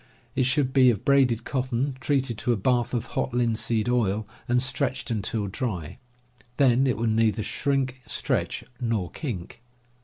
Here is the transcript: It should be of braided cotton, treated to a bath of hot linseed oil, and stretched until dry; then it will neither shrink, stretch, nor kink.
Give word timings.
It 0.35 0.47
should 0.47 0.73
be 0.73 0.89
of 0.89 1.05
braided 1.05 1.43
cotton, 1.43 1.95
treated 1.99 2.35
to 2.39 2.51
a 2.51 2.57
bath 2.57 2.95
of 2.95 3.05
hot 3.13 3.35
linseed 3.35 3.87
oil, 3.87 4.27
and 4.47 4.59
stretched 4.59 5.11
until 5.11 5.45
dry; 5.45 5.99
then 6.57 6.87
it 6.87 6.97
will 6.97 7.05
neither 7.05 7.43
shrink, 7.43 8.01
stretch, 8.07 8.63
nor 8.81 9.11
kink. 9.11 9.61